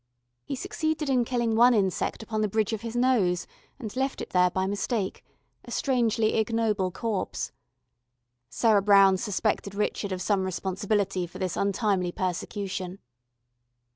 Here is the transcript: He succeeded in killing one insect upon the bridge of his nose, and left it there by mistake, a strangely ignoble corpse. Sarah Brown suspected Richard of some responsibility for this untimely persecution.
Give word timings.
He 0.45 0.55
succeeded 0.55 1.11
in 1.11 1.25
killing 1.25 1.55
one 1.55 1.75
insect 1.75 2.23
upon 2.23 2.41
the 2.41 2.47
bridge 2.47 2.73
of 2.73 2.81
his 2.81 2.95
nose, 2.95 3.45
and 3.77 3.95
left 3.95 4.19
it 4.19 4.31
there 4.31 4.49
by 4.49 4.65
mistake, 4.65 5.23
a 5.63 5.69
strangely 5.69 6.33
ignoble 6.39 6.89
corpse. 6.89 7.51
Sarah 8.49 8.81
Brown 8.81 9.17
suspected 9.17 9.75
Richard 9.75 10.11
of 10.11 10.19
some 10.23 10.43
responsibility 10.43 11.27
for 11.27 11.37
this 11.37 11.55
untimely 11.55 12.11
persecution. 12.11 12.97